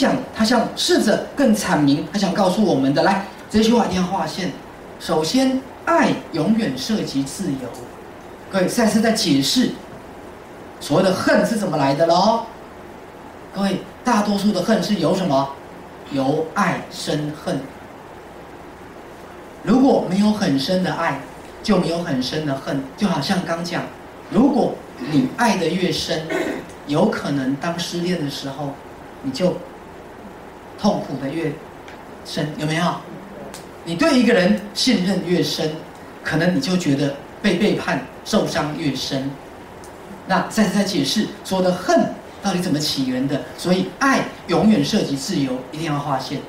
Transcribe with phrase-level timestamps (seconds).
[0.00, 4.50] 讲，他想试着更阐明，他想告诉我们的，来，这句话一定要划线。
[4.98, 7.68] 首先，爱永远涉及自由。
[8.50, 9.72] 各位，现在是在解释
[10.80, 12.46] 所谓的恨是怎么来的喽。
[13.54, 15.50] 各位，大多数的恨是由什么？
[16.12, 17.60] 由爱生恨。
[19.62, 21.20] 如果没有很深的爱，
[21.62, 22.82] 就没有很深的恨。
[22.96, 23.82] 就好像刚讲，
[24.30, 24.74] 如果
[25.12, 26.26] 你爱的越深，
[26.86, 28.70] 有可能当失恋的时候，
[29.22, 29.54] 你就
[30.80, 31.52] 痛苦的越
[32.24, 32.94] 深，有没有？
[33.84, 35.70] 你对一个人信任越深，
[36.22, 39.30] 可能你就觉得被背叛、受伤越深。
[40.26, 42.12] 那再次再解释说的恨
[42.42, 43.40] 到底怎么起源的？
[43.58, 46.40] 所以爱永远涉及自由，一定要划线。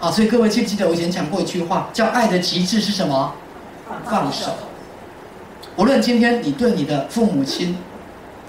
[0.00, 3.34] 啊，所以各位记不记得我以前讲过一句话，叫爱的极致是什么？
[4.04, 4.52] 放手。
[5.76, 7.76] 无论今天你对你的父母亲，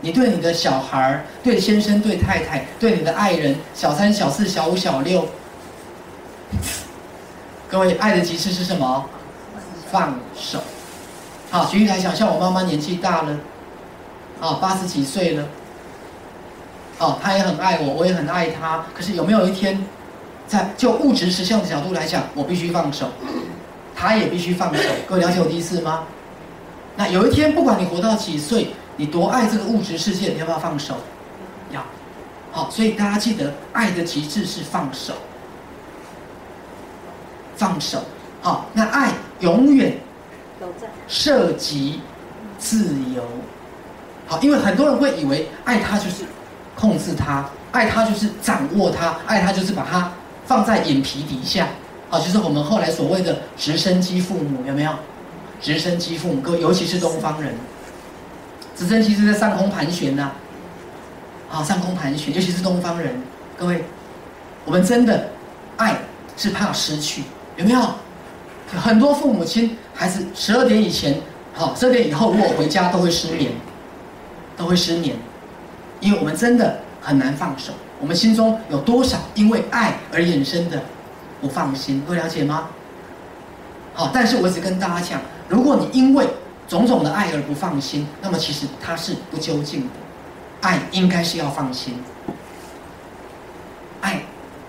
[0.00, 5.26] 你对你的小孩儿，对先生、对太太，对你的爱人，小三、小四、小五、小六，
[7.68, 9.06] 各位爱的极致是什么？
[9.90, 10.60] 放手。
[11.50, 13.38] 好，举例来讲，像我妈妈年纪大了，
[14.40, 15.48] 啊，八十几岁了，
[16.98, 18.84] 哦，她也很爱我，我也很爱她。
[18.94, 19.84] 可是有没有一天？
[20.46, 23.08] 在就物质实相的角度来讲，我必须放手，
[23.94, 24.82] 她也必须放手。
[25.06, 26.04] 各位了解我的意思吗？
[26.96, 28.68] 那有一天，不管你活到几岁，
[28.98, 30.96] 你多爱这个物质世界，你要不要放手？
[31.72, 31.82] 要。
[32.52, 35.14] 好，所以大家记得，爱的极致是放手，
[37.56, 38.02] 放手。
[38.42, 39.96] 好，那爱永远
[41.06, 42.02] 涉及
[42.58, 43.22] 自由。
[44.26, 46.24] 好，因为很多人会以为爱他就是
[46.76, 50.12] 控制他，爱他就是掌握他，爱他就是把他。
[50.46, 51.68] 放在眼皮底下，
[52.08, 54.90] 好，就是我们后来所谓的直升机父母，有没有？
[55.60, 57.54] 直升机父母，各，尤其是东方人，
[58.78, 60.30] 直升机是在上空盘旋呐，
[61.50, 63.20] 啊，上空盘旋，尤其是东方人，
[63.58, 63.84] 各位，
[64.64, 65.30] 我们真的
[65.76, 65.96] 爱
[66.36, 67.24] 是怕失去，
[67.56, 67.80] 有没有？
[68.70, 71.18] 很多父母亲孩子十二点以前，
[71.54, 73.50] 好，十二点以后如果回家都会失眠，
[74.56, 75.16] 都会失眠，
[75.98, 77.72] 因为我们真的很难放手。
[77.98, 80.80] 我们心中有多少因为爱而衍生的
[81.40, 82.00] 不放心？
[82.06, 82.68] 会了解吗？
[83.92, 86.28] 好，但是我只跟大家讲，如果你因为
[86.68, 89.88] 种种的爱而不放心，那么其实它是不究竟的。
[90.60, 91.94] 爱应该是要放心，
[94.00, 94.22] 爱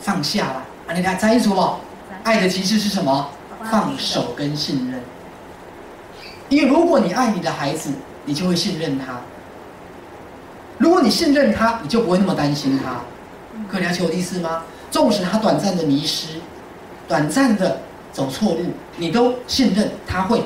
[0.00, 0.64] 放下了。
[0.88, 1.78] 啊，你来摘一组哦。
[2.24, 3.30] 爱的极致是什么？
[3.70, 5.00] 放手跟信任。
[6.48, 7.90] 因为如果你爱你的孩子，
[8.24, 9.20] 你就会信任他。
[10.76, 13.00] 如果你信任他，你就不会那么担心他。
[13.70, 14.62] 可了解我的意思吗？
[14.90, 16.40] 纵使他短暂的迷失，
[17.08, 17.80] 短暂的
[18.12, 18.64] 走错路，
[18.96, 20.42] 你都信任他会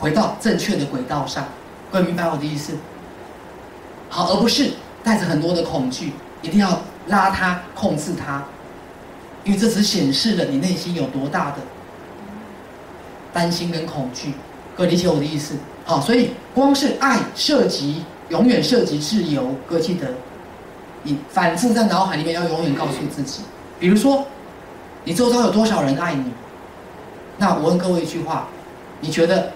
[0.00, 1.46] 回到正确的轨道上。
[1.92, 2.72] 各位明白我的意思？
[4.08, 4.72] 好，而不是
[5.04, 6.12] 带着很多的恐惧，
[6.42, 8.42] 一定要拉他、控制他，
[9.44, 11.58] 因为这只显示了你内心有多大的
[13.32, 14.34] 担心跟恐惧。
[14.74, 15.54] 各位理解我的意思？
[15.84, 19.54] 好，所以光是爱涉及，永远涉及自由。
[19.68, 20.08] 各位记得。
[21.02, 23.40] 你反复在脑海里面要永远告诉自己，
[23.78, 24.26] 比如说，
[25.04, 26.30] 你周遭有多少人爱你？
[27.38, 28.48] 那我问各位一句话，
[29.00, 29.50] 你觉得，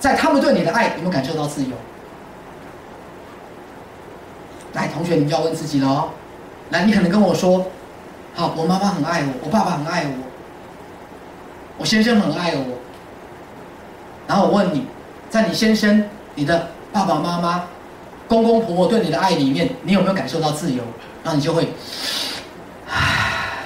[0.00, 1.76] 在他们对你的爱，有没有感受到自由？
[4.72, 6.08] 来，同学，你就要问自己了哦。
[6.70, 7.66] 来，你可能跟我说，
[8.34, 10.12] 好，我妈妈很爱我，我爸爸很爱我，
[11.78, 12.78] 我先生很爱我。
[14.26, 14.86] 然后我问你，
[15.28, 17.64] 在你先生、你的爸爸妈妈。
[18.28, 20.84] 公公婆婆对你的爱里面，你有没有感受到自由？
[21.24, 21.68] 然后你就会，
[22.88, 23.64] 唉，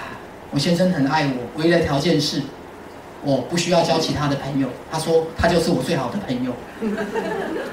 [0.51, 2.41] 我先生很爱我，唯一的条件是，
[3.25, 4.69] 我不需要交其他的朋友。
[4.91, 6.53] 他说他就是我最好的朋友。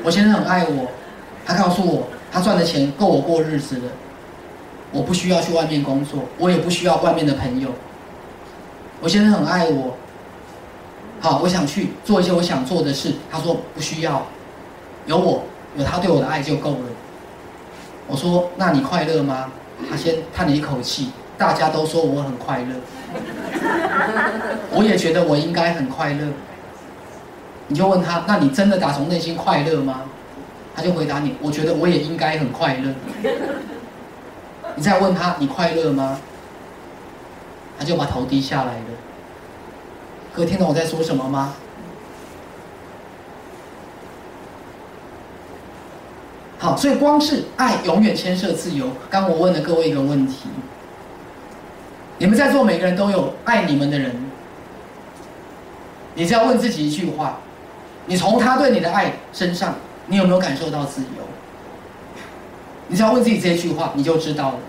[0.04, 0.88] 我先生很爱我，
[1.46, 3.84] 他告诉我他赚的钱够我过日子了，
[4.92, 7.70] 我不需要去外面工作，我也不需要外面的朋友。
[9.02, 9.96] 我先生很爱我，
[11.20, 13.14] 好，我想去做一些我想做的事。
[13.32, 14.26] 他说不需要，
[15.06, 15.44] 有我。
[15.78, 16.80] 有他对我的爱就够了。
[18.06, 19.50] 我说：“那你快乐吗？”
[19.90, 21.12] 他先叹了一口气。
[21.42, 22.76] 大家都说我很快乐，
[24.70, 26.28] 我也觉得我应该很快乐。
[27.68, 30.04] 你就问他：“那你真的打从内心快乐吗？”
[30.76, 32.94] 他就回答你：“我觉得我也应该很快乐。”
[34.78, 36.20] 你再问他：“你快乐吗？”
[37.80, 38.86] 他就把头低下来了。
[40.32, 41.56] 哥听懂我在说什么吗？
[46.60, 48.92] 好，所以光是爱永远牵涉自由。
[49.10, 50.48] 刚我问了各位一个问题：
[52.22, 54.14] 你们在座每个人都有爱你们的人，
[56.14, 57.40] 你只要问自己一句话：
[58.06, 59.74] 你从他对你的爱身上，
[60.06, 61.24] 你有没有感受到自由？
[62.90, 64.60] 你只要问自己这一句话，你就知道了。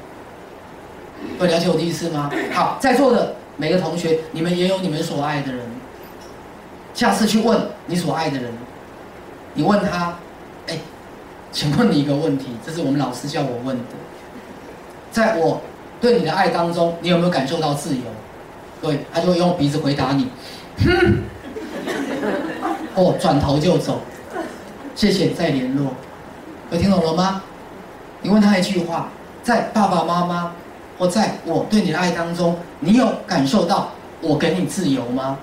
[1.39, 2.31] 会了解我的意思吗？
[2.55, 5.61] 好，在座的每个同学，你们也有你们所爱的人。
[6.95, 8.51] 下次去问你所爱的人，
[9.53, 10.17] 你问他，
[10.69, 10.79] 哎，
[11.53, 13.85] 请问你一个问题，这是我们老师叫我问的，
[15.11, 15.61] 在我
[16.03, 18.03] 对你的爱当中，你有没有感受到自由？
[18.83, 20.29] 对，他就会用鼻子回答你，
[20.85, 21.23] 哼，
[22.97, 24.01] 哦，转头就走，
[24.97, 25.95] 谢谢，再联络。
[26.73, 27.45] 有听懂了吗？
[28.21, 29.11] 你问他一句话，
[29.45, 30.53] 在爸爸妈妈
[30.99, 33.91] 或在我对你的爱当中，你有感受到
[34.21, 35.39] 我给你自由吗？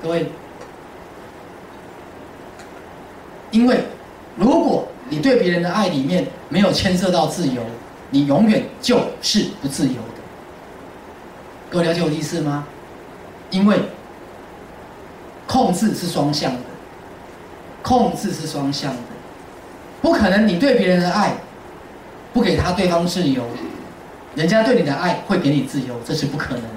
[0.00, 0.30] 各位，
[3.50, 3.82] 因为
[4.36, 7.62] 如果你对别人的爱里面没有牵涉到自由，
[8.12, 10.22] 你永远就是不自由的。
[11.68, 12.64] 各位了解我的意思吗？
[13.50, 13.80] 因为
[15.46, 16.60] 控制是双向的，
[17.82, 19.00] 控制是双向的，
[20.00, 21.34] 不可能你对别人的爱
[22.32, 23.42] 不给他对方自由，
[24.34, 26.68] 人家对你的爱会给你自由，这是不可能的。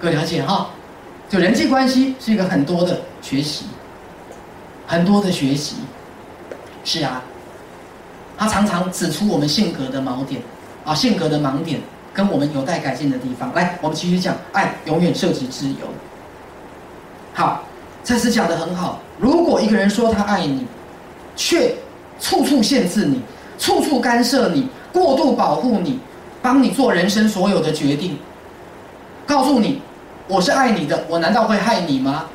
[0.00, 0.70] 各位了解哈？
[1.28, 3.66] 就人际关系是一个很多的学习，
[4.86, 5.76] 很多的学习，
[6.84, 7.22] 是啊，
[8.36, 10.42] 他常常指出我们性格的锚点，
[10.84, 11.80] 啊，性格的盲点
[12.12, 13.52] 跟我们有待改进的地方。
[13.54, 15.86] 来，我们继续讲，爱永远涉及自由。
[17.32, 17.64] 好，
[18.02, 19.00] 这次讲的很好。
[19.18, 20.66] 如果一个人说他爱你，
[21.36, 21.74] 却
[22.18, 23.20] 处处限制你，
[23.58, 26.00] 处处干涉你，过度保护你，
[26.42, 28.18] 帮你做人生所有的决定，
[29.26, 29.82] 告诉你。
[30.26, 32.26] 我是爱你的，我难道会害你吗？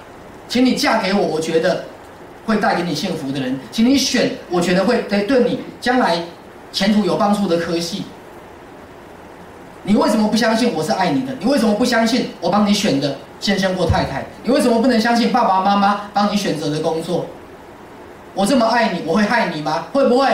[0.50, 1.86] 请你嫁给我，我觉得
[2.45, 6.21] 会带给你幸福的人，请你选我觉得会对对你将来
[6.74, 8.03] 前途有帮助的科系。
[9.85, 11.33] 你为什么不相信我是爱你的？
[11.39, 14.25] 你为什么不相信我帮你选的先生或太太？
[14.43, 17.27] 你为什么不能相信爸爸妈妈帮你选择的工作？
[18.33, 19.85] 我这么爱你，我会害你吗？
[19.93, 20.27] 会不会？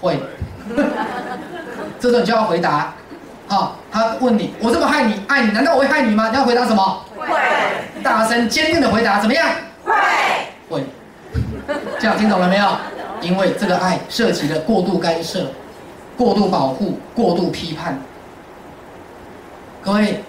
[0.00, 0.18] 会。
[1.98, 2.94] 这时候你就要回答。
[3.46, 6.28] 好，他问你，我这么害你，爱你，难道我会害你吗？
[6.28, 7.02] 你要回答什么？
[7.16, 7.26] 会。
[8.02, 9.48] 大声坚定的回答，怎么样？
[9.84, 9.94] 会。
[10.68, 10.84] 会。
[11.98, 12.68] 这样听懂了没有？
[13.22, 15.46] 因为这个爱涉及了过度干涉、
[16.14, 17.98] 过度保护、过度批判。
[19.84, 20.24] 各位，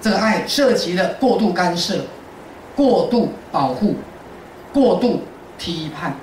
[0.00, 2.04] 这个爱涉及了过度干涉、
[2.76, 3.96] 过度保护、
[4.72, 5.22] 过度
[5.58, 6.14] 批判。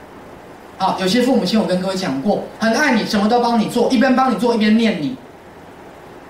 [0.78, 5.18] 好，有些父母亲我跟各位讲过，很爱你，什么都帮你做，一边帮你做一边念你。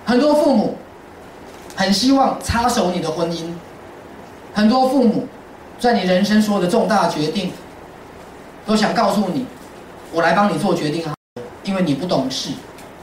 [0.04, 0.76] 很多父母
[1.76, 3.44] 很希望插手你的婚姻，
[4.52, 5.28] 很多父母
[5.78, 7.52] 在你人生所有的重大决定，
[8.66, 9.46] 都想告诉你，
[10.12, 11.14] 我来帮你做决定啊，
[11.62, 12.50] 因为你不懂事，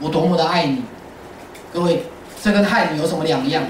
[0.00, 0.82] 我多么的爱你。
[1.72, 2.04] 各位，
[2.42, 3.62] 这跟害你有什么两样？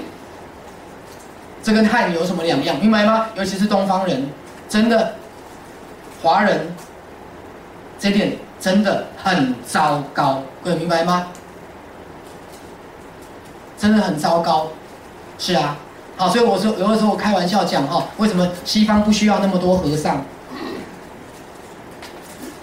[1.63, 2.79] 这跟害你有什么两样？
[2.79, 3.27] 明白吗？
[3.35, 4.29] 尤其是东方人，
[4.69, 5.15] 真的，
[6.23, 6.73] 华人，
[7.99, 10.41] 这点真的很糟糕。
[10.63, 11.27] 各位明白吗？
[13.77, 14.67] 真的很糟糕，
[15.37, 15.75] 是啊，
[16.15, 20.23] 好，所以我说有的时候我开玩笑讲哈，为什么西方不需要那么多和尚？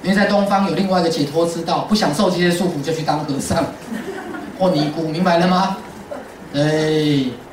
[0.03, 3.65] 因为在东方有另外一个解脱之道，不想受这些束缚就去当和尚
[4.59, 5.77] 或尼姑，明白了吗？
[6.55, 6.61] 哎，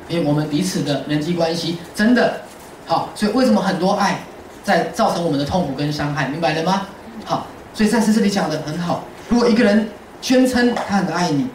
[0.08, 2.40] 因为我们彼此的人际关系真的
[2.86, 4.20] 好，所以为什么很多爱
[4.64, 6.86] 在造成我们的痛苦跟伤害，明白了吗？
[7.24, 9.88] 好，所以赛斯这里讲的很好，如果一个人
[10.20, 11.48] 宣称他很爱你，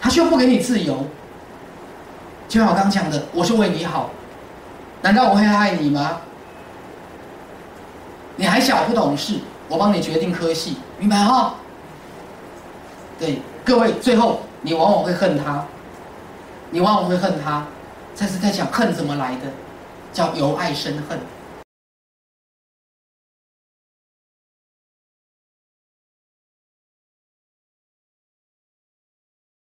[0.00, 1.06] 他却不给你自由。
[2.48, 4.10] 就像我刚讲的，我是为你好，
[5.02, 6.18] 难道我会害你吗？
[8.36, 9.38] 你还小不懂事，
[9.68, 11.54] 我帮你决定科系，明白哈？
[13.18, 15.64] 对，各位，最后你往往会恨他，
[16.70, 17.64] 你往往会恨他，
[18.18, 19.42] 但是在讲恨怎么来的，
[20.12, 21.18] 叫由爱生恨。